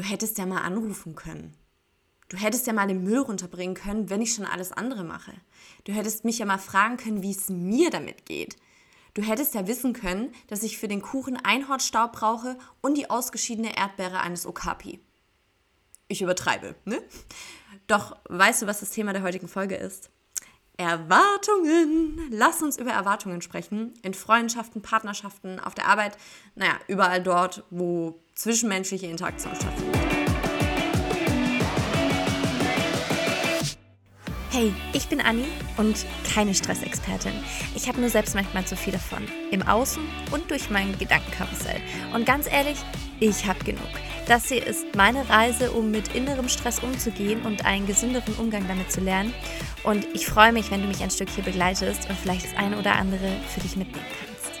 du 0.00 0.06
hättest 0.06 0.38
ja 0.38 0.46
mal 0.46 0.62
anrufen 0.62 1.14
können. 1.14 1.54
Du 2.30 2.38
hättest 2.38 2.66
ja 2.66 2.72
mal 2.72 2.86
den 2.86 3.04
Müll 3.04 3.18
runterbringen 3.18 3.74
können, 3.74 4.08
wenn 4.08 4.22
ich 4.22 4.32
schon 4.32 4.46
alles 4.46 4.72
andere 4.72 5.04
mache. 5.04 5.32
Du 5.84 5.92
hättest 5.92 6.24
mich 6.24 6.38
ja 6.38 6.46
mal 6.46 6.56
fragen 6.56 6.96
können, 6.96 7.22
wie 7.22 7.32
es 7.32 7.50
mir 7.50 7.90
damit 7.90 8.24
geht. 8.24 8.56
Du 9.12 9.20
hättest 9.20 9.54
ja 9.54 9.66
wissen 9.66 9.92
können, 9.92 10.32
dass 10.46 10.62
ich 10.62 10.78
für 10.78 10.88
den 10.88 11.02
Kuchen 11.02 11.36
Einhornstaub 11.36 12.12
brauche 12.12 12.56
und 12.80 12.96
die 12.96 13.10
ausgeschiedene 13.10 13.76
Erdbeere 13.76 14.20
eines 14.20 14.46
Okapi. 14.46 15.00
Ich 16.08 16.22
übertreibe, 16.22 16.76
ne? 16.86 17.02
Doch 17.86 18.16
weißt 18.30 18.62
du, 18.62 18.66
was 18.66 18.80
das 18.80 18.90
Thema 18.90 19.12
der 19.12 19.22
heutigen 19.22 19.48
Folge 19.48 19.74
ist? 19.74 20.08
Erwartungen. 20.76 22.28
Lass 22.30 22.62
uns 22.62 22.78
über 22.78 22.90
Erwartungen 22.90 23.42
sprechen. 23.42 23.94
In 24.02 24.14
Freundschaften, 24.14 24.82
Partnerschaften, 24.82 25.60
auf 25.60 25.74
der 25.74 25.86
Arbeit, 25.86 26.16
naja, 26.54 26.72
überall 26.88 27.22
dort, 27.22 27.64
wo 27.70 28.20
zwischenmenschliche 28.34 29.06
Interaktion 29.06 29.54
stattfindet. 29.54 30.00
Hey, 34.52 34.74
ich 34.92 35.06
bin 35.06 35.20
Anni 35.20 35.46
und 35.76 36.04
keine 36.34 36.54
Stressexpertin. 36.54 37.32
Ich 37.76 37.86
habe 37.86 38.00
nur 38.00 38.10
selbst 38.10 38.34
manchmal 38.34 38.66
zu 38.66 38.76
viel 38.76 38.92
davon. 38.92 39.28
Im 39.52 39.62
Außen 39.62 40.02
und 40.32 40.50
durch 40.50 40.70
mein 40.70 40.98
Gedankenkarussell. 40.98 41.80
Und 42.12 42.26
ganz 42.26 42.50
ehrlich, 42.50 42.76
ich 43.20 43.46
habe 43.46 43.62
genug. 43.64 43.88
Das 44.26 44.48
hier 44.48 44.66
ist 44.66 44.94
meine 44.96 45.28
Reise, 45.28 45.72
um 45.72 45.90
mit 45.90 46.14
innerem 46.14 46.48
Stress 46.48 46.80
umzugehen 46.80 47.42
und 47.42 47.64
einen 47.64 47.86
gesünderen 47.86 48.34
Umgang 48.34 48.66
damit 48.66 48.90
zu 48.90 49.00
lernen. 49.00 49.32
Und 49.84 50.04
ich 50.14 50.26
freue 50.26 50.52
mich, 50.52 50.70
wenn 50.70 50.82
du 50.82 50.88
mich 50.88 51.02
ein 51.02 51.10
Stück 51.10 51.30
hier 51.30 51.44
begleitest 51.44 52.08
und 52.08 52.18
vielleicht 52.18 52.46
das 52.46 52.56
eine 52.56 52.78
oder 52.78 52.96
andere 52.96 53.36
für 53.54 53.60
dich 53.60 53.76
mitnehmen 53.76 54.06
kannst. 54.18 54.60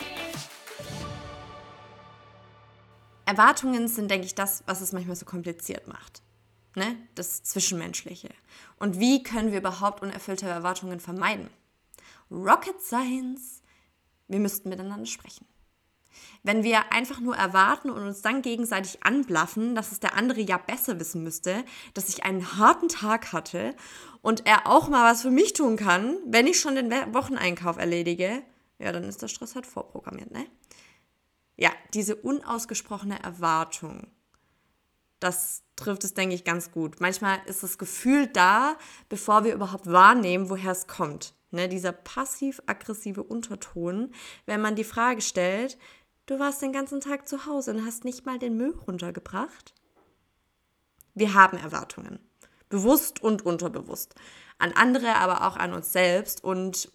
Erwartungen 3.26 3.88
sind, 3.88 4.10
denke 4.10 4.26
ich, 4.26 4.34
das, 4.34 4.62
was 4.66 4.80
es 4.80 4.92
manchmal 4.92 5.16
so 5.16 5.24
kompliziert 5.24 5.88
macht 5.88 6.22
ne? 6.74 6.96
das 7.14 7.42
Zwischenmenschliche. 7.42 8.30
Und 8.78 8.98
wie 8.98 9.22
können 9.22 9.52
wir 9.52 9.58
überhaupt 9.58 10.02
unerfüllte 10.02 10.46
Erwartungen 10.46 11.00
vermeiden? 11.00 11.50
Rocket 12.30 12.80
Science. 12.80 13.62
Wir 14.28 14.40
müssten 14.40 14.68
miteinander 14.68 15.06
sprechen. 15.06 15.46
Wenn 16.42 16.62
wir 16.64 16.92
einfach 16.92 17.20
nur 17.20 17.36
erwarten 17.36 17.90
und 17.90 18.02
uns 18.02 18.22
dann 18.22 18.42
gegenseitig 18.42 19.04
anblaffen, 19.04 19.74
dass 19.74 19.92
es 19.92 20.00
der 20.00 20.14
andere 20.16 20.40
ja 20.40 20.58
besser 20.58 20.98
wissen 21.00 21.22
müsste, 21.22 21.64
dass 21.94 22.08
ich 22.08 22.24
einen 22.24 22.56
harten 22.56 22.88
Tag 22.88 23.32
hatte 23.32 23.74
und 24.22 24.46
er 24.46 24.66
auch 24.66 24.88
mal 24.88 25.10
was 25.10 25.22
für 25.22 25.30
mich 25.30 25.52
tun 25.52 25.76
kann, 25.76 26.16
wenn 26.26 26.46
ich 26.46 26.60
schon 26.60 26.74
den 26.74 26.90
Wocheneinkauf 27.14 27.78
erledige, 27.78 28.42
ja, 28.78 28.92
dann 28.92 29.04
ist 29.04 29.22
der 29.22 29.28
Stress 29.28 29.54
halt 29.54 29.66
vorprogrammiert, 29.66 30.30
ne? 30.30 30.46
Ja, 31.56 31.70
diese 31.92 32.16
unausgesprochene 32.16 33.22
Erwartung 33.22 34.06
das 35.20 35.62
trifft 35.76 36.04
es, 36.04 36.14
denke 36.14 36.34
ich, 36.34 36.44
ganz 36.44 36.72
gut. 36.72 37.00
Manchmal 37.00 37.38
ist 37.46 37.62
das 37.62 37.78
Gefühl 37.78 38.26
da, 38.26 38.76
bevor 39.08 39.44
wir 39.44 39.54
überhaupt 39.54 39.86
wahrnehmen, 39.86 40.50
woher 40.50 40.72
es 40.72 40.86
kommt. 40.86 41.34
Ne, 41.52 41.68
dieser 41.68 41.90
passiv-aggressive 41.90 43.24
Unterton, 43.24 44.12
wenn 44.46 44.60
man 44.60 44.76
die 44.76 44.84
Frage 44.84 45.20
stellt, 45.20 45.78
du 46.30 46.38
warst 46.38 46.62
den 46.62 46.72
ganzen 46.72 47.00
Tag 47.00 47.28
zu 47.28 47.44
Hause 47.46 47.72
und 47.72 47.84
hast 47.84 48.04
nicht 48.04 48.24
mal 48.24 48.38
den 48.38 48.56
Müll 48.56 48.78
runtergebracht. 48.86 49.74
Wir 51.14 51.34
haben 51.34 51.58
Erwartungen, 51.58 52.20
bewusst 52.68 53.20
und 53.20 53.44
unterbewusst, 53.44 54.14
an 54.58 54.72
andere, 54.72 55.16
aber 55.16 55.46
auch 55.46 55.56
an 55.56 55.74
uns 55.74 55.92
selbst. 55.92 56.44
Und 56.44 56.88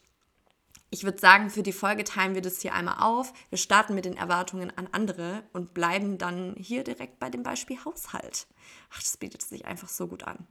ich 0.90 1.04
würde 1.04 1.20
sagen, 1.20 1.50
für 1.50 1.64
die 1.64 1.74
Folge 1.74 2.06
teilen 2.06 2.34
wir 2.34 2.42
das 2.42 2.62
hier 2.62 2.74
einmal 2.74 3.00
auf. 3.00 3.34
Wir 3.50 3.58
starten 3.58 3.94
mit 3.94 4.06
den 4.06 4.16
Erwartungen 4.16 4.72
an 4.78 4.88
andere 4.94 5.44
und 5.52 5.74
bleiben 5.74 6.18
dann 6.18 6.56
hier 6.58 6.86
direkt 6.86 7.20
bei 7.20 7.30
dem 7.30 7.44
Beispiel 7.44 7.78
Haushalt. 7.84 8.48
Ach, 8.94 9.00
das 9.00 9.18
bietet 9.18 9.42
sich 9.42 9.66
einfach 9.66 9.90
so 9.90 10.08
gut 10.08 10.24
an. 10.24 10.48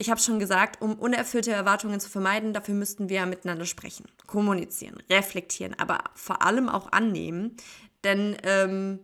Ich 0.00 0.10
habe 0.10 0.20
schon 0.20 0.38
gesagt, 0.38 0.80
um 0.80 0.94
unerfüllte 0.94 1.50
Erwartungen 1.50 1.98
zu 1.98 2.08
vermeiden, 2.08 2.52
dafür 2.52 2.74
müssten 2.74 3.08
wir 3.08 3.26
miteinander 3.26 3.66
sprechen, 3.66 4.06
kommunizieren, 4.28 5.02
reflektieren, 5.10 5.74
aber 5.76 5.98
vor 6.14 6.42
allem 6.42 6.68
auch 6.68 6.92
annehmen. 6.92 7.56
Denn 8.04 8.36
ähm, 8.44 9.00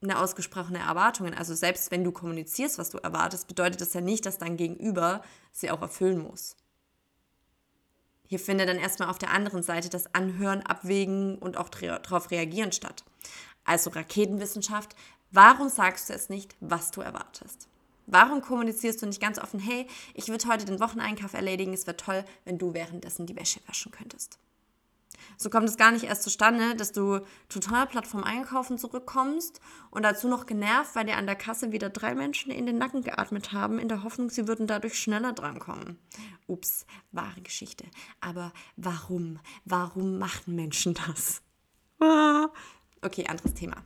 eine 0.00 0.20
ausgesprochene 0.20 0.78
Erwartung, 0.78 1.34
also 1.34 1.56
selbst 1.56 1.90
wenn 1.90 2.04
du 2.04 2.12
kommunizierst, 2.12 2.78
was 2.78 2.90
du 2.90 2.98
erwartest, 2.98 3.48
bedeutet 3.48 3.80
das 3.80 3.94
ja 3.94 4.00
nicht, 4.00 4.26
dass 4.26 4.38
dein 4.38 4.56
Gegenüber 4.56 5.22
sie 5.50 5.72
auch 5.72 5.82
erfüllen 5.82 6.18
muss. 6.20 6.56
Hier 8.28 8.38
findet 8.38 8.68
dann 8.68 8.78
erstmal 8.78 9.08
auf 9.08 9.18
der 9.18 9.32
anderen 9.32 9.64
Seite 9.64 9.88
das 9.88 10.14
Anhören, 10.14 10.62
Abwägen 10.62 11.38
und 11.38 11.56
auch 11.56 11.68
darauf 11.68 12.30
reagieren 12.30 12.70
statt. 12.70 13.02
Also 13.64 13.90
Raketenwissenschaft, 13.90 14.94
warum 15.32 15.68
sagst 15.68 16.10
du 16.10 16.12
es 16.12 16.28
nicht, 16.28 16.54
was 16.60 16.92
du 16.92 17.00
erwartest? 17.00 17.68
Warum 18.10 18.40
kommunizierst 18.40 19.02
du 19.02 19.06
nicht 19.06 19.20
ganz 19.20 19.38
offen, 19.38 19.60
hey, 19.60 19.86
ich 20.14 20.28
würde 20.28 20.48
heute 20.48 20.64
den 20.64 20.80
Wocheneinkauf 20.80 21.34
erledigen, 21.34 21.74
es 21.74 21.86
wäre 21.86 21.98
toll, 21.98 22.24
wenn 22.46 22.56
du 22.56 22.72
währenddessen 22.72 23.26
die 23.26 23.36
Wäsche 23.36 23.60
waschen 23.66 23.92
könntest? 23.92 24.38
So 25.36 25.50
kommt 25.50 25.68
es 25.68 25.76
gar 25.76 25.92
nicht 25.92 26.04
erst 26.04 26.22
zustande, 26.22 26.74
dass 26.74 26.92
du 26.92 27.20
total 27.50 27.86
platt 27.86 28.06
vom 28.06 28.24
Einkaufen 28.24 28.78
zurückkommst 28.78 29.60
und 29.90 30.04
dazu 30.04 30.26
noch 30.26 30.46
genervt, 30.46 30.96
weil 30.96 31.04
dir 31.04 31.18
an 31.18 31.26
der 31.26 31.36
Kasse 31.36 31.70
wieder 31.70 31.90
drei 31.90 32.14
Menschen 32.14 32.50
in 32.50 32.64
den 32.64 32.78
Nacken 32.78 33.02
geatmet 33.02 33.52
haben, 33.52 33.78
in 33.78 33.88
der 33.88 34.02
Hoffnung, 34.04 34.30
sie 34.30 34.48
würden 34.48 34.66
dadurch 34.66 34.98
schneller 34.98 35.34
drankommen. 35.34 35.98
Ups, 36.46 36.86
wahre 37.12 37.42
Geschichte. 37.42 37.84
Aber 38.22 38.54
warum? 38.76 39.38
Warum 39.66 40.18
machen 40.18 40.54
Menschen 40.56 40.94
das? 40.94 41.42
Okay, 43.00 43.24
anderes 43.28 43.54
Thema. 43.54 43.76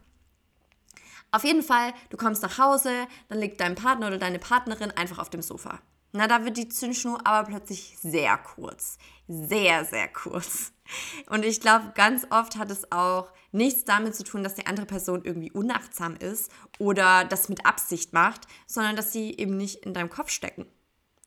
Auf 1.33 1.45
jeden 1.45 1.63
Fall, 1.63 1.95
du 2.11 2.19
kommst 2.19 2.43
nach 2.43 2.59
Hause, 2.59 2.93
dann 3.29 3.39
liegt 3.39 3.61
dein 3.61 3.75
Partner 3.75 4.09
oder 4.09 4.19
deine 4.19 4.39
Partnerin 4.39 4.91
einfach 4.91 5.19
auf 5.19 5.31
dem 5.31 5.41
Sofa. 5.41 5.81
Na, 6.13 6.29
da 6.29 6.45
wird 6.45 6.59
die 6.59 6.69
Zündschnur 6.69 7.27
aber 7.27 7.49
plötzlich 7.49 7.97
sehr 7.99 8.37
kurz. 8.37 8.99
Sehr, 9.29 9.87
sehr 9.87 10.09
kurz. 10.09 10.73
Und 11.31 11.43
ich 11.43 11.63
glaube, 11.63 11.93
ganz 11.95 12.27
oft 12.29 12.57
hat 12.57 12.71
es 12.71 12.93
auch 12.93 13.33
nichts 13.51 13.85
damit 13.85 14.15
zu 14.15 14.25
tun, 14.25 14.45
dass 14.45 14.55
die 14.55 14.67
andere 14.67 14.85
Person 14.85 15.23
irgendwie 15.25 15.51
unachtsam 15.51 16.17
ist 16.17 16.53
oder 16.79 17.25
das 17.25 17.49
mit 17.49 17.65
Absicht 17.65 18.13
macht, 18.13 18.47
sondern 18.67 18.95
dass 18.95 19.13
sie 19.13 19.35
eben 19.35 19.57
nicht 19.57 19.87
in 19.87 19.95
deinem 19.95 20.11
Kopf 20.11 20.29
stecken. 20.29 20.67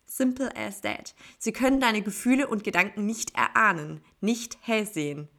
Simple 0.05 0.55
as 0.55 0.81
that. 0.81 1.15
Sie 1.39 1.51
können 1.51 1.79
deine 1.79 2.03
Gefühle 2.03 2.47
und 2.47 2.63
Gedanken 2.63 3.07
nicht 3.07 3.35
erahnen, 3.35 4.03
nicht 4.21 4.59
hellsehen. 4.61 5.29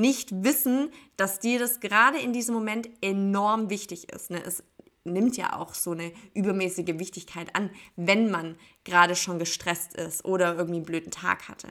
Nicht 0.00 0.44
wissen, 0.44 0.90
dass 1.16 1.40
dir 1.40 1.58
das 1.58 1.80
gerade 1.80 2.18
in 2.18 2.32
diesem 2.32 2.54
Moment 2.54 2.88
enorm 3.02 3.68
wichtig 3.68 4.10
ist. 4.10 4.30
Ne? 4.30 4.42
Es 4.42 4.62
nimmt 5.04 5.36
ja 5.36 5.58
auch 5.58 5.74
so 5.74 5.90
eine 5.92 6.12
übermäßige 6.32 6.98
Wichtigkeit 6.98 7.54
an, 7.54 7.70
wenn 7.96 8.30
man 8.30 8.56
gerade 8.84 9.14
schon 9.14 9.38
gestresst 9.38 9.94
ist 9.94 10.24
oder 10.24 10.54
irgendwie 10.54 10.76
einen 10.76 10.86
blöden 10.86 11.10
Tag 11.10 11.48
hatte. 11.48 11.68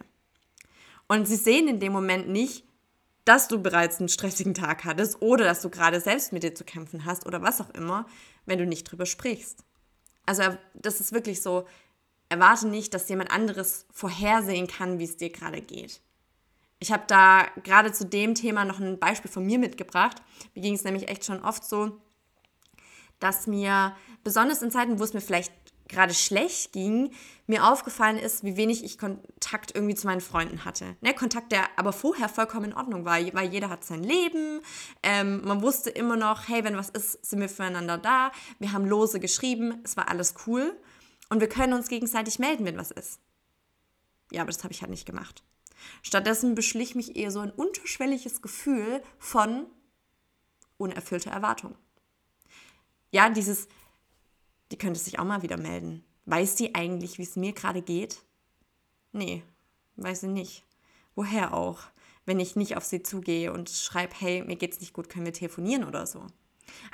Und 1.07 1.27
sie 1.27 1.37
sehen 1.37 1.67
in 1.67 1.79
dem 1.79 1.91
Moment 1.91 2.29
nicht, 2.29 2.65
dass 3.25 3.47
du 3.47 3.59
bereits 3.59 3.99
einen 3.99 4.09
stressigen 4.09 4.53
Tag 4.53 4.85
hattest 4.85 5.23
oder 5.23 5.45
dass 5.45 5.61
du 5.61 5.69
gerade 5.69 5.99
selbst 5.99 6.31
mit 6.31 6.43
dir 6.43 6.53
zu 6.53 6.63
kämpfen 6.63 7.05
hast 7.05 7.25
oder 7.25 7.41
was 7.41 7.59
auch 7.61 7.69
immer, 7.71 8.05
wenn 8.45 8.59
du 8.59 8.65
nicht 8.67 8.83
drüber 8.83 9.07
sprichst. 9.07 9.63
Also 10.27 10.43
das 10.75 10.99
ist 10.99 11.13
wirklich 11.13 11.41
so, 11.41 11.65
erwarte 12.29 12.67
nicht, 12.67 12.93
dass 12.93 13.09
jemand 13.09 13.31
anderes 13.31 13.87
vorhersehen 13.91 14.67
kann, 14.67 14.99
wie 14.99 15.05
es 15.05 15.17
dir 15.17 15.31
gerade 15.31 15.61
geht. 15.61 16.01
Ich 16.79 16.91
habe 16.91 17.03
da 17.07 17.47
gerade 17.63 17.91
zu 17.91 18.05
dem 18.05 18.35
Thema 18.35 18.63
noch 18.65 18.79
ein 18.79 18.99
Beispiel 18.99 19.29
von 19.29 19.45
mir 19.45 19.59
mitgebracht. 19.59 20.21
Mir 20.55 20.61
ging 20.61 20.73
es 20.73 20.83
nämlich 20.83 21.09
echt 21.09 21.25
schon 21.25 21.43
oft 21.43 21.65
so, 21.65 22.01
dass 23.19 23.47
mir 23.47 23.95
besonders 24.23 24.61
in 24.61 24.71
Zeiten, 24.71 24.99
wo 24.99 25.03
es 25.03 25.13
mir 25.13 25.21
vielleicht 25.21 25.51
gerade 25.89 26.13
schlecht 26.13 26.71
ging, 26.71 27.11
mir 27.47 27.67
aufgefallen 27.67 28.17
ist, 28.17 28.43
wie 28.43 28.55
wenig 28.55 28.83
ich 28.83 28.97
Kontakt 28.97 29.75
irgendwie 29.75 29.95
zu 29.95 30.07
meinen 30.07 30.21
Freunden 30.21 30.63
hatte. 30.63 30.95
Ne, 31.01 31.13
Kontakt, 31.13 31.51
der 31.51 31.67
aber 31.77 31.91
vorher 31.91 32.29
vollkommen 32.29 32.71
in 32.71 32.77
Ordnung 32.77 33.05
war, 33.05 33.17
weil 33.33 33.49
jeder 33.49 33.69
hat 33.69 33.83
sein 33.83 34.03
Leben. 34.03 34.61
Ähm, 35.03 35.41
man 35.43 35.61
wusste 35.61 35.89
immer 35.89 36.15
noch, 36.15 36.47
hey, 36.47 36.63
wenn 36.63 36.77
was 36.77 36.89
ist, 36.89 37.25
sind 37.25 37.41
wir 37.41 37.49
füreinander 37.49 37.97
da. 37.97 38.31
Wir 38.59 38.71
haben 38.71 38.85
lose 38.85 39.19
geschrieben, 39.19 39.81
es 39.83 39.97
war 39.97 40.09
alles 40.09 40.35
cool. 40.45 40.79
Und 41.29 41.41
wir 41.41 41.49
können 41.49 41.73
uns 41.73 41.89
gegenseitig 41.89 42.39
melden, 42.39 42.65
wenn 42.65 42.77
was 42.77 42.91
ist. 42.91 43.19
Ja, 44.31 44.43
aber 44.43 44.51
das 44.51 44.63
habe 44.63 44.73
ich 44.73 44.81
halt 44.81 44.91
nicht 44.91 45.07
gemacht. 45.07 45.43
Stattdessen 46.01 46.55
beschlich 46.55 46.95
mich 46.95 47.15
eher 47.15 47.31
so 47.31 47.39
ein 47.39 47.51
unterschwelliges 47.51 48.41
Gefühl 48.41 49.01
von 49.17 49.65
unerfüllter 50.77 51.31
Erwartung 51.31 51.75
ja, 53.11 53.29
dieses, 53.29 53.67
die 54.71 54.77
könnte 54.77 54.99
sich 54.99 55.19
auch 55.19 55.25
mal 55.25 55.41
wieder 55.41 55.57
melden. 55.57 56.03
Weiß 56.25 56.55
die 56.55 56.75
eigentlich, 56.75 57.17
wie 57.17 57.23
es 57.23 57.35
mir 57.35 57.53
gerade 57.53 57.81
geht? 57.81 58.21
Nee, 59.11 59.43
weiß 59.95 60.21
sie 60.21 60.27
nicht. 60.27 60.63
Woher 61.15 61.53
auch? 61.53 61.81
Wenn 62.25 62.39
ich 62.39 62.55
nicht 62.55 62.77
auf 62.77 62.85
sie 62.85 63.01
zugehe 63.01 63.51
und 63.51 63.69
schreibe, 63.69 64.13
hey, 64.19 64.43
mir 64.43 64.55
geht's 64.55 64.79
nicht 64.79 64.93
gut, 64.93 65.09
können 65.09 65.25
wir 65.25 65.33
telefonieren 65.33 65.83
oder 65.83 66.05
so. 66.05 66.27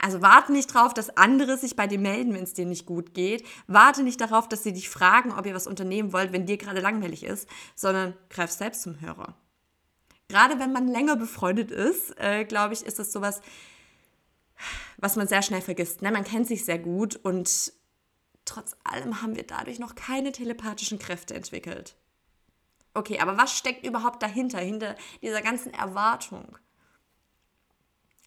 Also 0.02 0.22
warte 0.22 0.52
nicht 0.52 0.74
darauf, 0.74 0.94
dass 0.94 1.16
andere 1.18 1.58
sich 1.58 1.76
bei 1.76 1.88
dir 1.88 2.00
melden, 2.00 2.34
wenn 2.34 2.44
es 2.44 2.54
dir 2.54 2.66
nicht 2.66 2.86
gut 2.86 3.14
geht. 3.14 3.46
Warte 3.68 4.04
nicht 4.04 4.22
darauf, 4.22 4.48
dass 4.48 4.64
sie 4.64 4.74
dich 4.74 4.90
fragen, 4.90 5.32
ob 5.32 5.46
ihr 5.46 5.56
was 5.56 5.68
unternehmen 5.68 6.14
wollt, 6.14 6.32
wenn 6.34 6.46
dir 6.46 6.58
gerade 6.58 6.82
langweilig 6.82 7.24
ist, 7.24 7.48
sondern 7.76 8.14
greif 8.30 8.52
selbst 8.52 8.82
zum 8.82 9.02
Hörer. 9.02 9.36
Gerade 10.28 10.60
wenn 10.60 10.74
man 10.74 10.88
länger 10.88 11.16
befreundet 11.16 11.72
ist, 11.72 12.20
äh, 12.20 12.46
glaube 12.46 12.74
ich, 12.74 12.84
ist 12.84 13.00
es 13.00 13.12
sowas, 13.12 13.42
was 14.98 15.16
man 15.16 15.28
sehr 15.28 15.42
schnell 15.42 15.62
vergisst. 15.62 16.02
Ne? 16.02 16.12
Man 16.12 16.24
kennt 16.24 16.48
sich 16.48 16.66
sehr 16.66 16.80
gut 16.80 17.16
und 17.16 17.74
trotz 18.46 18.76
allem 18.84 19.22
haben 19.22 19.36
wir 19.36 19.46
dadurch 19.46 19.80
noch 19.80 19.96
keine 19.96 20.32
telepathischen 20.32 21.00
Kräfte 21.00 21.36
entwickelt. 21.36 21.96
Okay, 22.94 23.20
aber 23.20 23.38
was 23.38 23.56
steckt 23.56 23.86
überhaupt 23.86 24.24
dahinter, 24.24 24.60
hinter 24.60 24.96
dieser 25.22 25.42
ganzen 25.42 25.74
Erwartung? 25.74 26.58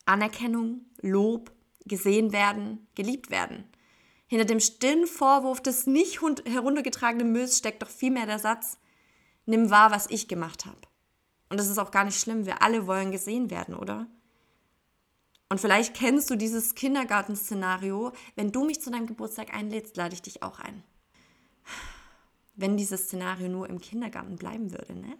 Anerkennung, 0.09 0.87
Lob, 1.01 1.53
gesehen 1.85 2.33
werden, 2.33 2.87
geliebt 2.95 3.31
werden. 3.31 3.65
Hinter 4.27 4.45
dem 4.45 4.61
stillen 4.61 5.07
Vorwurf 5.07 5.63
des 5.63 5.87
nicht 5.87 6.21
heruntergetragenen 6.21 7.33
Mülls 7.33 7.59
steckt 7.59 7.83
doch 7.83 7.89
vielmehr 7.89 8.27
der 8.27 8.39
Satz, 8.39 8.79
nimm 9.47 9.71
wahr, 9.71 9.91
was 9.91 10.11
ich 10.11 10.29
gemacht 10.29 10.67
habe. 10.67 10.81
Und 11.49 11.59
das 11.59 11.69
ist 11.69 11.79
auch 11.79 11.91
gar 11.91 12.05
nicht 12.05 12.21
schlimm, 12.21 12.45
wir 12.45 12.63
alle 12.63 12.87
wollen 12.87 13.11
gesehen 13.11 13.51
werden, 13.51 13.75
oder? 13.75 14.07
Und 15.49 15.61
vielleicht 15.61 15.95
kennst 15.95 16.29
du 16.29 16.37
dieses 16.37 16.75
Kindergartenszenario. 16.75 18.13
Wenn 18.37 18.53
du 18.53 18.65
mich 18.65 18.83
zu 18.83 18.91
deinem 18.91 19.07
Geburtstag 19.07 19.55
einlädst, 19.55 19.97
lade 19.97 20.15
ich 20.15 20.21
dich 20.21 20.43
auch 20.43 20.59
ein. 20.59 20.83
Wenn 22.55 22.77
dieses 22.77 23.05
Szenario 23.05 23.49
nur 23.49 23.71
im 23.71 23.81
Kindergarten 23.81 24.37
bleiben 24.37 24.73
würde, 24.73 24.95
ne? 24.95 25.17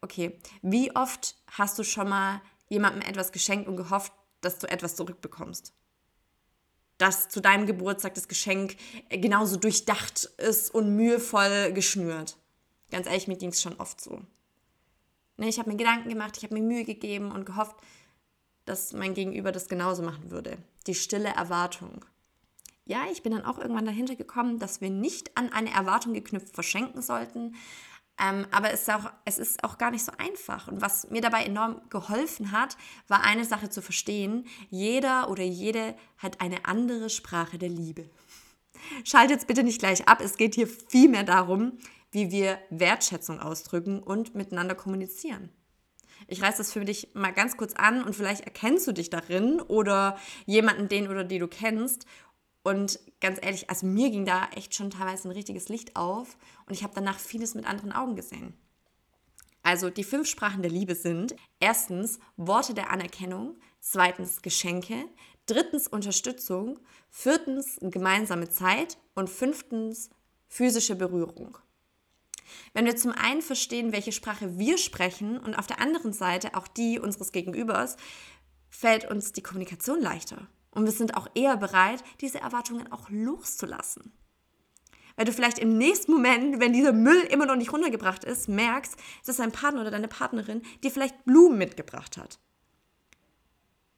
Okay, 0.00 0.38
wie 0.62 0.94
oft 0.94 1.36
hast 1.50 1.78
du 1.78 1.82
schon 1.82 2.08
mal 2.08 2.40
jemandem 2.68 3.02
etwas 3.02 3.32
geschenkt 3.32 3.68
und 3.68 3.76
gehofft, 3.76 4.12
dass 4.40 4.58
du 4.58 4.68
etwas 4.68 4.96
zurückbekommst? 4.96 5.72
Dass 6.98 7.28
zu 7.28 7.40
deinem 7.40 7.66
Geburtstag 7.66 8.14
das 8.14 8.28
Geschenk 8.28 8.76
genauso 9.10 9.56
durchdacht 9.56 10.24
ist 10.38 10.74
und 10.74 10.96
mühevoll 10.96 11.72
geschnürt. 11.72 12.36
Ganz 12.90 13.06
ehrlich, 13.06 13.28
mir 13.28 13.36
ging 13.36 13.50
es 13.50 13.60
schon 13.60 13.76
oft 13.76 14.00
so. 14.00 14.22
Ne, 15.36 15.48
ich 15.48 15.58
habe 15.58 15.70
mir 15.70 15.76
Gedanken 15.76 16.08
gemacht, 16.08 16.36
ich 16.36 16.44
habe 16.44 16.54
mir 16.54 16.62
Mühe 16.62 16.84
gegeben 16.84 17.32
und 17.32 17.44
gehofft, 17.44 17.76
dass 18.64 18.92
mein 18.92 19.14
Gegenüber 19.14 19.52
das 19.52 19.68
genauso 19.68 20.02
machen 20.02 20.30
würde. 20.30 20.58
Die 20.86 20.94
stille 20.94 21.28
Erwartung. 21.28 22.04
Ja, 22.84 23.06
ich 23.10 23.22
bin 23.22 23.32
dann 23.32 23.44
auch 23.44 23.58
irgendwann 23.58 23.84
dahinter 23.84 24.14
gekommen, 24.14 24.58
dass 24.58 24.80
wir 24.80 24.90
nicht 24.90 25.36
an 25.36 25.52
eine 25.52 25.72
Erwartung 25.72 26.14
geknüpft 26.14 26.54
verschenken 26.54 27.02
sollten. 27.02 27.56
Ähm, 28.18 28.46
aber 28.50 28.72
es 28.72 28.82
ist, 28.82 28.90
auch, 28.90 29.12
es 29.24 29.38
ist 29.38 29.62
auch 29.62 29.76
gar 29.76 29.90
nicht 29.90 30.04
so 30.04 30.12
einfach. 30.16 30.68
Und 30.68 30.80
was 30.80 31.10
mir 31.10 31.20
dabei 31.20 31.44
enorm 31.44 31.82
geholfen 31.90 32.52
hat, 32.52 32.76
war 33.08 33.22
eine 33.22 33.44
Sache 33.44 33.68
zu 33.68 33.82
verstehen. 33.82 34.46
Jeder 34.70 35.28
oder 35.28 35.42
jede 35.42 35.94
hat 36.18 36.40
eine 36.40 36.64
andere 36.64 37.10
Sprache 37.10 37.58
der 37.58 37.68
Liebe. 37.68 38.08
Schaltet 39.04 39.36
jetzt 39.36 39.46
bitte 39.46 39.62
nicht 39.62 39.80
gleich 39.80 40.08
ab. 40.08 40.20
Es 40.22 40.36
geht 40.36 40.54
hier 40.54 40.66
vielmehr 40.66 41.24
darum, 41.24 41.78
wie 42.10 42.30
wir 42.30 42.58
Wertschätzung 42.70 43.40
ausdrücken 43.40 44.02
und 44.02 44.34
miteinander 44.34 44.74
kommunizieren. 44.74 45.50
Ich 46.28 46.42
reiße 46.42 46.58
das 46.58 46.72
für 46.72 46.84
dich 46.84 47.10
mal 47.14 47.32
ganz 47.32 47.56
kurz 47.56 47.74
an 47.74 48.02
und 48.02 48.14
vielleicht 48.14 48.42
erkennst 48.42 48.86
du 48.86 48.92
dich 48.92 49.10
darin 49.10 49.60
oder 49.60 50.18
jemanden, 50.44 50.88
den 50.88 51.08
oder 51.08 51.24
die 51.24 51.38
du 51.38 51.46
kennst. 51.46 52.06
Und 52.66 52.98
ganz 53.20 53.38
ehrlich, 53.40 53.70
also 53.70 53.86
mir 53.86 54.10
ging 54.10 54.24
da 54.24 54.48
echt 54.56 54.74
schon 54.74 54.90
teilweise 54.90 55.28
ein 55.28 55.30
richtiges 55.30 55.68
Licht 55.68 55.94
auf 55.94 56.36
und 56.66 56.74
ich 56.74 56.82
habe 56.82 56.94
danach 56.96 57.20
vieles 57.20 57.54
mit 57.54 57.64
anderen 57.64 57.92
Augen 57.92 58.16
gesehen. 58.16 58.54
Also 59.62 59.88
die 59.88 60.02
fünf 60.02 60.26
Sprachen 60.26 60.62
der 60.62 60.70
Liebe 60.72 60.96
sind 60.96 61.36
erstens 61.60 62.18
Worte 62.36 62.74
der 62.74 62.90
Anerkennung, 62.90 63.54
zweitens 63.78 64.42
Geschenke, 64.42 64.96
drittens 65.46 65.86
Unterstützung, 65.86 66.80
viertens 67.08 67.78
gemeinsame 67.80 68.48
Zeit 68.48 68.98
und 69.14 69.30
fünftens 69.30 70.10
physische 70.48 70.96
Berührung. 70.96 71.58
Wenn 72.72 72.86
wir 72.86 72.96
zum 72.96 73.12
einen 73.12 73.42
verstehen, 73.42 73.92
welche 73.92 74.10
Sprache 74.10 74.58
wir 74.58 74.76
sprechen 74.76 75.38
und 75.38 75.54
auf 75.54 75.68
der 75.68 75.80
anderen 75.80 76.12
Seite 76.12 76.56
auch 76.56 76.66
die 76.66 76.98
unseres 76.98 77.30
Gegenübers, 77.30 77.96
fällt 78.70 79.08
uns 79.08 79.32
die 79.32 79.42
Kommunikation 79.42 80.00
leichter. 80.00 80.48
Und 80.76 80.84
wir 80.84 80.92
sind 80.92 81.16
auch 81.16 81.26
eher 81.34 81.56
bereit, 81.56 82.04
diese 82.20 82.38
Erwartungen 82.38 82.92
auch 82.92 83.08
loszulassen. 83.08 84.12
Weil 85.16 85.24
du 85.24 85.32
vielleicht 85.32 85.58
im 85.58 85.78
nächsten 85.78 86.12
Moment, 86.12 86.60
wenn 86.60 86.74
dieser 86.74 86.92
Müll 86.92 87.22
immer 87.30 87.46
noch 87.46 87.56
nicht 87.56 87.72
runtergebracht 87.72 88.24
ist, 88.24 88.46
merkst, 88.46 88.94
dass 89.24 89.38
dein 89.38 89.52
Partner 89.52 89.80
oder 89.80 89.90
deine 89.90 90.06
Partnerin 90.06 90.60
dir 90.84 90.90
vielleicht 90.90 91.24
Blumen 91.24 91.56
mitgebracht 91.56 92.18
hat. 92.18 92.38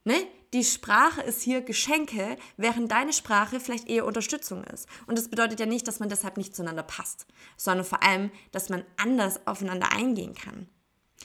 Ne? 0.05 0.15
Die 0.53 0.63
Sprache 0.63 1.21
ist 1.21 1.43
hier 1.43 1.63
Geschenke, 1.63 2.39
während 2.57 2.93
deine 2.93 3.13
Sprache 3.13 3.59
vielleicht 3.59 3.89
eher 3.89 4.07
Unterstützung 4.07 4.63
ist. 4.63 4.89
Und 5.09 5.19
das 5.19 5.27
bedeutet 5.27 5.59
ja 5.59 5.67
nicht, 5.67 5.89
dass 5.89 5.99
man 5.99 6.09
deshalb 6.09 6.37
nicht 6.37 6.55
zueinander 6.55 6.85
passt, 6.85 7.27
sondern 7.57 7.85
vor 7.87 8.05
allem, 8.05 8.31
dass 8.53 8.69
man 8.69 8.85
anders 8.97 9.45
aufeinander 9.49 9.91
eingehen 9.91 10.35
kann. 10.35 10.69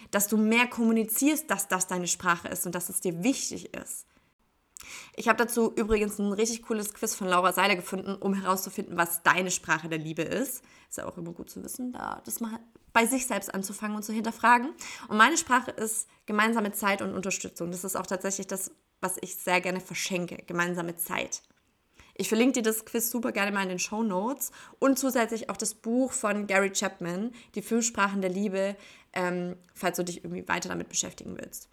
Dass 0.10 0.28
du 0.28 0.36
mehr 0.36 0.66
kommunizierst, 0.66 1.48
dass 1.52 1.68
das 1.68 1.86
deine 1.86 2.08
Sprache 2.08 2.48
ist 2.48 2.66
und 2.66 2.74
dass 2.74 2.90
es 2.90 3.02
dir 3.02 3.24
wichtig 3.24 3.76
ist. 3.76 4.08
Ich 5.16 5.28
habe 5.28 5.38
dazu 5.38 5.74
übrigens 5.76 6.20
ein 6.20 6.32
richtig 6.34 6.64
cooles 6.64 6.94
Quiz 6.94 7.16
von 7.16 7.28
Laura 7.28 7.54
Seiler 7.54 7.76
gefunden, 7.76 8.16
um 8.16 8.34
herauszufinden, 8.34 8.98
was 8.98 9.24
deine 9.24 9.52
Sprache 9.52 9.90
der 9.90 10.00
Liebe 10.00 10.24
ist. 10.24 10.64
Ist 10.90 10.98
ja 10.98 11.06
auch 11.06 11.18
immer 11.18 11.32
gut 11.32 11.50
zu 11.50 11.64
wissen, 11.64 11.94
da 11.94 12.22
das 12.26 12.40
mal 12.40 12.60
bei 12.94 13.06
sich 13.06 13.26
selbst 13.26 13.54
anzufangen 13.54 13.96
und 13.96 14.04
zu 14.04 14.14
hinterfragen. 14.14 14.70
Und 15.08 15.18
meine 15.18 15.38
Sprache 15.38 15.72
ist 15.72 16.08
gemeinsame 16.26 16.72
Zeit 16.72 17.02
und 17.02 17.14
Unterstützung. 17.14 17.72
Das 17.72 17.84
ist 17.84 17.96
auch 17.96 18.06
tatsächlich 18.06 18.48
das, 18.48 18.72
was 19.02 19.18
ich 19.22 19.36
sehr 19.36 19.62
gerne 19.62 19.82
verschenke, 19.82 20.38
gemeinsame 20.46 20.96
Zeit. 20.96 21.42
Ich 22.16 22.28
verlinke 22.28 22.62
dir 22.62 22.64
das 22.64 22.86
Quiz 22.86 23.10
super 23.10 23.32
gerne 23.32 23.52
mal 23.52 23.64
in 23.64 23.70
den 23.70 23.80
Show 23.80 24.04
Notes 24.04 24.52
und 24.80 25.00
zusätzlich 25.00 25.50
auch 25.50 25.58
das 25.58 25.74
Buch 25.74 26.12
von 26.12 26.46
Gary 26.46 26.72
Chapman, 26.72 27.32
Die 27.56 27.64
fünf 27.64 27.86
Sprachen 27.86 28.22
der 28.22 28.30
Liebe, 28.30 28.76
ähm, 29.14 29.56
falls 29.74 29.98
du 29.98 30.04
dich 30.04 30.24
irgendwie 30.24 30.48
weiter 30.48 30.70
damit 30.70 30.90
beschäftigen 30.90 31.36
willst. 31.38 31.70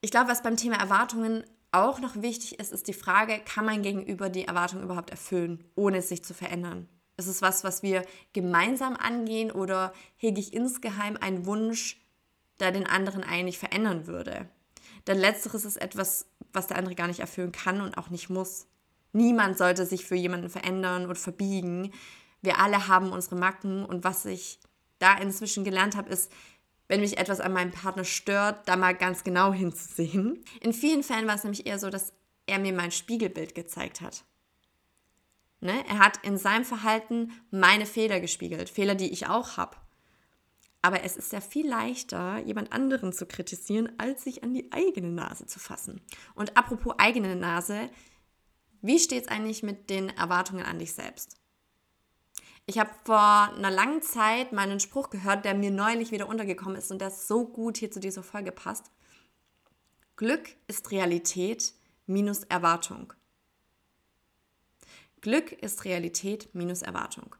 Ich 0.00 0.10
glaube, 0.10 0.30
was 0.30 0.42
beim 0.42 0.56
Thema 0.56 0.76
Erwartungen 0.76 1.44
auch 1.72 2.00
noch 2.00 2.16
wichtig 2.16 2.58
ist, 2.58 2.72
ist 2.72 2.88
die 2.88 2.92
Frage, 2.92 3.40
kann 3.44 3.64
man 3.64 3.82
gegenüber 3.82 4.28
die 4.28 4.44
Erwartung 4.44 4.82
überhaupt 4.82 5.10
erfüllen, 5.10 5.64
ohne 5.74 5.98
es 5.98 6.08
sich 6.08 6.24
zu 6.24 6.34
verändern? 6.34 6.88
Ist 7.16 7.26
es 7.26 7.42
was, 7.42 7.64
was 7.64 7.82
wir 7.82 8.04
gemeinsam 8.32 8.96
angehen 8.96 9.50
oder 9.50 9.92
hege 10.16 10.40
ich 10.40 10.54
insgeheim 10.54 11.16
einen 11.20 11.46
Wunsch, 11.46 12.00
der 12.60 12.72
den 12.72 12.86
anderen 12.86 13.22
eigentlich 13.22 13.58
verändern 13.58 14.06
würde? 14.06 14.48
Denn 15.06 15.18
letzteres 15.18 15.64
ist 15.64 15.76
etwas, 15.76 16.26
was 16.52 16.66
der 16.66 16.78
andere 16.78 16.94
gar 16.94 17.06
nicht 17.06 17.20
erfüllen 17.20 17.52
kann 17.52 17.80
und 17.80 17.96
auch 17.98 18.10
nicht 18.10 18.30
muss. 18.30 18.66
Niemand 19.12 19.58
sollte 19.58 19.86
sich 19.86 20.04
für 20.04 20.14
jemanden 20.14 20.50
verändern 20.50 21.06
und 21.06 21.18
verbiegen. 21.18 21.92
Wir 22.42 22.58
alle 22.58 22.88
haben 22.88 23.12
unsere 23.12 23.36
Macken 23.36 23.84
und 23.84 24.04
was 24.04 24.24
ich 24.24 24.58
da 24.98 25.16
inzwischen 25.16 25.64
gelernt 25.64 25.96
habe, 25.96 26.10
ist, 26.10 26.30
wenn 26.90 27.02
mich 27.02 27.18
etwas 27.18 27.38
an 27.38 27.52
meinem 27.52 27.70
Partner 27.70 28.02
stört, 28.02 28.68
da 28.68 28.74
mal 28.74 28.96
ganz 28.96 29.22
genau 29.22 29.52
hinzusehen. 29.54 30.44
In 30.60 30.72
vielen 30.72 31.04
Fällen 31.04 31.28
war 31.28 31.36
es 31.36 31.44
nämlich 31.44 31.64
eher 31.64 31.78
so, 31.78 31.88
dass 31.88 32.12
er 32.46 32.58
mir 32.58 32.72
mein 32.72 32.90
Spiegelbild 32.90 33.54
gezeigt 33.54 34.00
hat. 34.00 34.24
Ne? 35.60 35.84
Er 35.88 36.00
hat 36.00 36.24
in 36.24 36.36
seinem 36.36 36.64
Verhalten 36.64 37.30
meine 37.52 37.86
Fehler 37.86 38.18
gespiegelt, 38.18 38.68
Fehler, 38.68 38.96
die 38.96 39.12
ich 39.12 39.28
auch 39.28 39.56
habe. 39.56 39.76
Aber 40.82 41.04
es 41.04 41.16
ist 41.16 41.32
ja 41.32 41.40
viel 41.40 41.68
leichter, 41.68 42.38
jemand 42.38 42.72
anderen 42.72 43.12
zu 43.12 43.24
kritisieren, 43.24 43.92
als 43.98 44.24
sich 44.24 44.42
an 44.42 44.52
die 44.52 44.72
eigene 44.72 45.10
Nase 45.10 45.46
zu 45.46 45.60
fassen. 45.60 46.00
Und 46.34 46.56
apropos 46.56 46.94
eigene 46.98 47.36
Nase, 47.36 47.88
wie 48.82 48.98
steht 48.98 49.24
es 49.24 49.28
eigentlich 49.28 49.62
mit 49.62 49.90
den 49.90 50.08
Erwartungen 50.08 50.64
an 50.64 50.80
dich 50.80 50.94
selbst? 50.94 51.39
Ich 52.70 52.78
habe 52.78 52.90
vor 53.02 53.18
einer 53.18 53.72
langen 53.72 54.00
Zeit 54.00 54.52
meinen 54.52 54.78
Spruch 54.78 55.10
gehört, 55.10 55.44
der 55.44 55.54
mir 55.54 55.72
neulich 55.72 56.12
wieder 56.12 56.28
untergekommen 56.28 56.76
ist 56.76 56.92
und 56.92 57.00
der 57.00 57.10
so 57.10 57.44
gut 57.44 57.78
hier 57.78 57.90
zu 57.90 57.98
dieser 57.98 58.22
Folge 58.22 58.52
passt. 58.52 58.92
Glück 60.14 60.50
ist 60.68 60.92
Realität 60.92 61.74
minus 62.06 62.44
Erwartung. 62.44 63.12
Glück 65.20 65.50
ist 65.50 65.84
Realität 65.84 66.54
minus 66.54 66.82
Erwartung. 66.82 67.34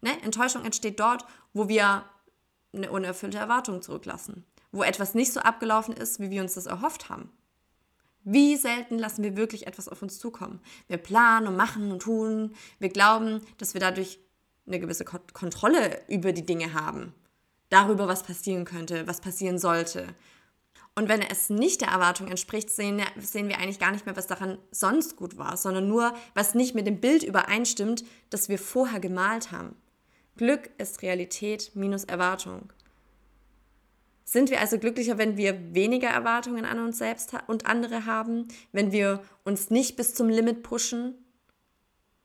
Ne? 0.00 0.18
Enttäuschung 0.22 0.64
entsteht 0.64 1.00
dort, 1.00 1.26
wo 1.52 1.68
wir 1.68 2.06
eine 2.72 2.90
unerfüllte 2.90 3.36
Erwartung 3.36 3.82
zurücklassen, 3.82 4.46
wo 4.72 4.82
etwas 4.82 5.12
nicht 5.12 5.34
so 5.34 5.40
abgelaufen 5.40 5.94
ist, 5.94 6.18
wie 6.18 6.30
wir 6.30 6.40
uns 6.40 6.54
das 6.54 6.64
erhofft 6.64 7.10
haben. 7.10 7.30
Wie 8.24 8.56
selten 8.56 8.98
lassen 8.98 9.22
wir 9.22 9.36
wirklich 9.36 9.66
etwas 9.66 9.88
auf 9.88 10.00
uns 10.00 10.18
zukommen? 10.18 10.60
Wir 10.88 10.96
planen 10.96 11.46
und 11.46 11.56
machen 11.56 11.92
und 11.92 12.00
tun. 12.00 12.54
Wir 12.78 12.88
glauben, 12.88 13.42
dass 13.58 13.74
wir 13.74 13.80
dadurch 13.80 14.18
eine 14.66 14.80
gewisse 14.80 15.04
Kontrolle 15.04 16.00
über 16.08 16.32
die 16.32 16.46
Dinge 16.46 16.72
haben. 16.72 17.14
Darüber, 17.68 18.08
was 18.08 18.22
passieren 18.22 18.64
könnte, 18.64 19.06
was 19.06 19.20
passieren 19.20 19.58
sollte. 19.58 20.06
Und 20.96 21.08
wenn 21.08 21.22
es 21.22 21.50
nicht 21.50 21.80
der 21.80 21.88
Erwartung 21.88 22.28
entspricht, 22.28 22.70
sehen, 22.70 23.02
sehen 23.18 23.48
wir 23.48 23.58
eigentlich 23.58 23.80
gar 23.80 23.90
nicht 23.90 24.06
mehr, 24.06 24.16
was 24.16 24.28
daran 24.28 24.58
sonst 24.70 25.16
gut 25.16 25.36
war, 25.36 25.56
sondern 25.56 25.88
nur, 25.88 26.14
was 26.34 26.54
nicht 26.54 26.74
mit 26.74 26.86
dem 26.86 27.00
Bild 27.00 27.24
übereinstimmt, 27.24 28.04
das 28.30 28.48
wir 28.48 28.58
vorher 28.58 29.00
gemalt 29.00 29.50
haben. 29.50 29.76
Glück 30.36 30.70
ist 30.78 31.02
Realität 31.02 31.72
minus 31.74 32.04
Erwartung. 32.04 32.72
Sind 34.24 34.50
wir 34.50 34.60
also 34.60 34.78
glücklicher, 34.78 35.18
wenn 35.18 35.36
wir 35.36 35.74
weniger 35.74 36.08
Erwartungen 36.08 36.64
an 36.64 36.78
uns 36.78 36.98
selbst 36.98 37.34
und 37.46 37.66
andere 37.66 38.06
haben, 38.06 38.48
wenn 38.72 38.90
wir 38.90 39.22
uns 39.44 39.70
nicht 39.70 39.96
bis 39.96 40.14
zum 40.14 40.28
Limit 40.28 40.62
pushen? 40.62 41.14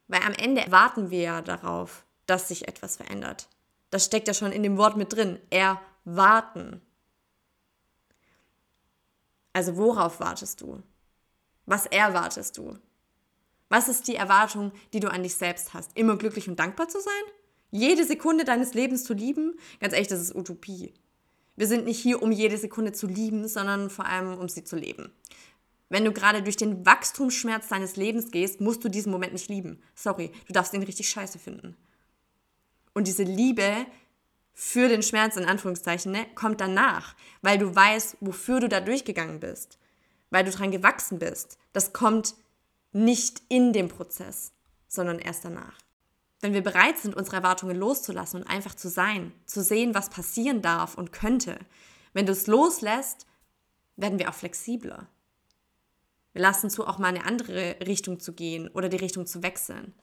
Weil 0.07 0.21
am 0.23 0.33
Ende 0.33 0.63
warten 0.69 1.11
wir 1.11 1.21
ja 1.21 1.41
darauf, 1.41 2.05
dass 2.25 2.47
sich 2.47 2.67
etwas 2.67 2.97
verändert. 2.97 3.49
Das 3.89 4.05
steckt 4.05 4.27
ja 4.27 4.33
schon 4.33 4.51
in 4.51 4.63
dem 4.63 4.77
Wort 4.77 4.97
mit 4.97 5.13
drin. 5.13 5.39
Erwarten. 5.49 6.81
Also 9.51 9.77
worauf 9.77 10.19
wartest 10.19 10.61
du? 10.61 10.81
Was 11.65 11.85
erwartest 11.85 12.57
du? 12.57 12.77
Was 13.67 13.87
ist 13.87 14.07
die 14.07 14.15
Erwartung, 14.15 14.71
die 14.93 14.99
du 14.99 15.11
an 15.11 15.21
dich 15.21 15.35
selbst 15.35 15.73
hast? 15.73 15.95
Immer 15.95 16.17
glücklich 16.17 16.47
und 16.47 16.59
dankbar 16.59 16.87
zu 16.87 16.99
sein? 16.99 17.13
Jede 17.71 18.03
Sekunde 18.03 18.45
deines 18.45 18.73
Lebens 18.73 19.03
zu 19.03 19.13
lieben? 19.13 19.59
Ganz 19.79 19.93
ehrlich, 19.93 20.07
das 20.07 20.21
ist 20.21 20.33
Utopie. 20.33 20.93
Wir 21.59 21.67
sind 21.67 21.83
nicht 21.83 21.99
hier, 21.99 22.23
um 22.23 22.31
jede 22.31 22.57
Sekunde 22.57 22.93
zu 22.93 23.05
lieben, 23.05 23.45
sondern 23.49 23.89
vor 23.89 24.05
allem, 24.05 24.37
um 24.37 24.47
sie 24.47 24.63
zu 24.63 24.77
leben. 24.77 25.11
Wenn 25.89 26.05
du 26.05 26.13
gerade 26.13 26.41
durch 26.41 26.55
den 26.55 26.85
Wachstumsschmerz 26.85 27.67
deines 27.67 27.97
Lebens 27.97 28.31
gehst, 28.31 28.61
musst 28.61 28.81
du 28.81 28.87
diesen 28.87 29.11
Moment 29.11 29.33
nicht 29.33 29.49
lieben. 29.49 29.83
Sorry, 29.93 30.31
du 30.47 30.53
darfst 30.53 30.73
ihn 30.73 30.83
richtig 30.83 31.09
scheiße 31.09 31.37
finden. 31.37 31.75
Und 32.93 33.07
diese 33.07 33.23
Liebe 33.23 33.85
für 34.53 34.87
den 34.87 35.03
Schmerz, 35.03 35.35
in 35.35 35.43
Anführungszeichen, 35.43 36.13
ne, 36.13 36.25
kommt 36.33 36.61
danach, 36.61 37.13
weil 37.41 37.57
du 37.57 37.75
weißt, 37.75 38.15
wofür 38.21 38.61
du 38.61 38.69
da 38.69 38.79
durchgegangen 38.79 39.41
bist, 39.41 39.77
weil 40.29 40.45
du 40.45 40.51
dran 40.51 40.71
gewachsen 40.71 41.19
bist. 41.19 41.57
Das 41.73 41.91
kommt 41.91 42.35
nicht 42.93 43.41
in 43.49 43.73
dem 43.73 43.89
Prozess, 43.89 44.53
sondern 44.87 45.19
erst 45.19 45.43
danach. 45.43 45.77
Wenn 46.41 46.53
wir 46.53 46.63
bereit 46.63 46.97
sind, 46.97 47.15
unsere 47.15 47.37
Erwartungen 47.37 47.75
loszulassen 47.75 48.41
und 48.41 48.49
einfach 48.49 48.75
zu 48.75 48.89
sein, 48.89 49.33
zu 49.45 49.61
sehen, 49.61 49.93
was 49.93 50.09
passieren 50.09 50.61
darf 50.61 50.95
und 50.95 51.11
könnte, 51.11 51.59
wenn 52.13 52.25
du 52.25 52.31
es 52.31 52.47
loslässt, 52.47 53.27
werden 53.97 54.19
wir 54.19 54.29
auch 54.29 54.33
flexibler. 54.33 55.07
Wir 56.33 56.41
lassen 56.41 56.69
zu, 56.69 56.87
auch 56.87 56.97
mal 56.97 57.07
eine 57.07 57.25
andere 57.25 57.77
Richtung 57.85 58.19
zu 58.19 58.33
gehen 58.33 58.69
oder 58.69 58.87
die 58.87 58.97
Richtung 58.97 59.25
zu 59.25 59.43
wechseln. 59.43 59.93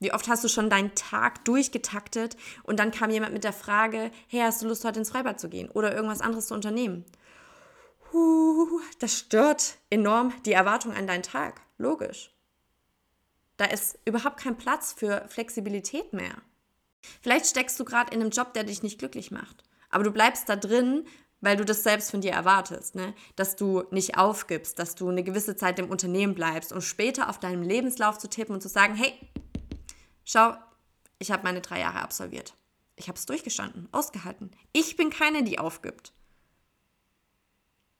Wie 0.00 0.12
oft 0.12 0.26
hast 0.26 0.42
du 0.42 0.48
schon 0.48 0.68
deinen 0.68 0.96
Tag 0.96 1.44
durchgetaktet 1.44 2.36
und 2.64 2.80
dann 2.80 2.90
kam 2.90 3.10
jemand 3.10 3.34
mit 3.34 3.44
der 3.44 3.52
Frage, 3.52 4.10
hey, 4.26 4.40
hast 4.40 4.60
du 4.60 4.66
Lust, 4.66 4.84
heute 4.84 4.98
ins 4.98 5.10
Freibad 5.10 5.38
zu 5.38 5.48
gehen 5.48 5.70
oder 5.70 5.94
irgendwas 5.94 6.20
anderes 6.20 6.48
zu 6.48 6.54
unternehmen? 6.54 7.04
Huh, 8.12 8.80
das 8.98 9.16
stört 9.16 9.76
enorm 9.90 10.34
die 10.44 10.52
Erwartung 10.52 10.92
an 10.92 11.06
deinen 11.06 11.22
Tag. 11.22 11.60
Logisch. 11.78 12.31
Da 13.62 13.68
ist 13.68 13.96
überhaupt 14.04 14.40
kein 14.40 14.58
Platz 14.58 14.92
für 14.92 15.24
Flexibilität 15.28 16.12
mehr. 16.12 16.34
Vielleicht 17.20 17.46
steckst 17.46 17.78
du 17.78 17.84
gerade 17.84 18.12
in 18.12 18.20
einem 18.20 18.30
Job, 18.30 18.54
der 18.54 18.64
dich 18.64 18.82
nicht 18.82 18.98
glücklich 18.98 19.30
macht. 19.30 19.62
Aber 19.88 20.02
du 20.02 20.10
bleibst 20.10 20.48
da 20.48 20.56
drin, 20.56 21.06
weil 21.40 21.56
du 21.56 21.64
das 21.64 21.84
selbst 21.84 22.10
von 22.10 22.20
dir 22.20 22.32
erwartest, 22.32 22.96
ne? 22.96 23.14
dass 23.36 23.54
du 23.54 23.84
nicht 23.92 24.18
aufgibst, 24.18 24.80
dass 24.80 24.96
du 24.96 25.08
eine 25.08 25.22
gewisse 25.22 25.54
Zeit 25.54 25.78
im 25.78 25.90
Unternehmen 25.90 26.34
bleibst, 26.34 26.72
um 26.72 26.80
später 26.80 27.28
auf 27.28 27.38
deinem 27.38 27.62
Lebenslauf 27.62 28.18
zu 28.18 28.28
tippen 28.28 28.52
und 28.52 28.62
zu 28.62 28.68
sagen, 28.68 28.96
hey, 28.96 29.16
schau, 30.24 30.56
ich 31.20 31.30
habe 31.30 31.44
meine 31.44 31.60
drei 31.60 31.78
Jahre 31.78 32.00
absolviert. 32.00 32.56
Ich 32.96 33.06
habe 33.06 33.16
es 33.16 33.26
durchgestanden, 33.26 33.88
ausgehalten. 33.92 34.50
Ich 34.72 34.96
bin 34.96 35.08
keine, 35.10 35.44
die 35.44 35.60
aufgibt. 35.60 36.12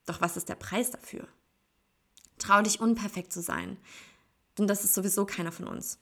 Doch 0.07 0.21
was 0.21 0.37
ist 0.37 0.49
der 0.49 0.57
Preis 0.57 0.91
dafür? 0.91 1.29
Trau 2.39 2.63
dich, 2.63 2.81
unperfekt 2.81 3.33
zu 3.33 3.41
sein. 3.41 3.79
Denn 4.59 4.67
das 4.67 4.85
ist 4.85 4.95
sowieso 4.95 5.25
keiner 5.25 5.53
von 5.53 5.67
uns. 5.67 5.99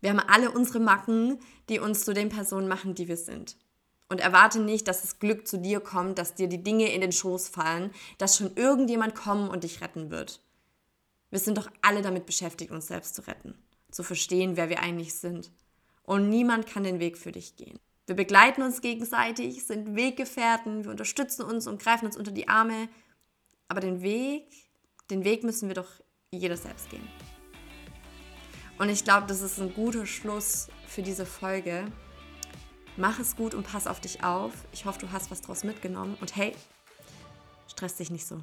Wir 0.00 0.10
haben 0.10 0.18
alle 0.18 0.50
unsere 0.50 0.80
Macken, 0.80 1.38
die 1.68 1.78
uns 1.78 2.04
zu 2.04 2.12
den 2.12 2.28
Personen 2.28 2.68
machen, 2.68 2.94
die 2.94 3.08
wir 3.08 3.16
sind. 3.16 3.56
Und 4.08 4.20
erwarte 4.20 4.60
nicht, 4.60 4.88
dass 4.88 5.00
das 5.00 5.20
Glück 5.20 5.46
zu 5.46 5.58
dir 5.58 5.80
kommt, 5.80 6.18
dass 6.18 6.34
dir 6.34 6.48
die 6.48 6.62
Dinge 6.62 6.92
in 6.92 7.00
den 7.00 7.12
Schoß 7.12 7.48
fallen, 7.48 7.92
dass 8.18 8.36
schon 8.36 8.54
irgendjemand 8.56 9.14
kommen 9.14 9.48
und 9.48 9.64
dich 9.64 9.80
retten 9.80 10.10
wird. 10.10 10.40
Wir 11.30 11.38
sind 11.38 11.56
doch 11.56 11.70
alle 11.80 12.02
damit 12.02 12.26
beschäftigt, 12.26 12.72
uns 12.72 12.88
selbst 12.88 13.14
zu 13.14 13.26
retten, 13.26 13.54
zu 13.90 14.02
verstehen, 14.02 14.56
wer 14.56 14.68
wir 14.68 14.80
eigentlich 14.80 15.14
sind. 15.14 15.50
Und 16.02 16.28
niemand 16.28 16.66
kann 16.66 16.84
den 16.84 17.00
Weg 17.00 17.16
für 17.16 17.32
dich 17.32 17.56
gehen. 17.56 17.78
Wir 18.06 18.16
begleiten 18.16 18.62
uns 18.62 18.80
gegenseitig, 18.80 19.64
sind 19.64 19.94
Weggefährten, 19.94 20.84
wir 20.84 20.90
unterstützen 20.90 21.42
uns 21.42 21.66
und 21.66 21.80
greifen 21.80 22.06
uns 22.06 22.16
unter 22.16 22.32
die 22.32 22.48
Arme. 22.48 22.88
Aber 23.68 23.80
den 23.80 24.02
Weg, 24.02 24.44
den 25.08 25.24
Weg 25.24 25.44
müssen 25.44 25.68
wir 25.68 25.74
doch 25.74 25.88
jeder 26.32 26.56
selbst 26.56 26.90
gehen. 26.90 27.08
Und 28.78 28.88
ich 28.88 29.04
glaube, 29.04 29.26
das 29.26 29.40
ist 29.40 29.60
ein 29.60 29.74
guter 29.74 30.06
Schluss 30.06 30.68
für 30.86 31.02
diese 31.02 31.26
Folge. 31.26 31.84
Mach 32.96 33.18
es 33.18 33.36
gut 33.36 33.54
und 33.54 33.66
pass 33.66 33.86
auf 33.86 34.00
dich 34.00 34.22
auf. 34.22 34.52
Ich 34.72 34.84
hoffe, 34.84 35.00
du 35.00 35.12
hast 35.12 35.30
was 35.30 35.40
draus 35.40 35.64
mitgenommen. 35.64 36.16
Und 36.20 36.36
hey, 36.36 36.54
stress 37.68 37.96
dich 37.96 38.10
nicht 38.10 38.26
so. 38.26 38.40